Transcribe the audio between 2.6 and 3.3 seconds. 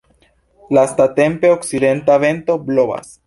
blovas.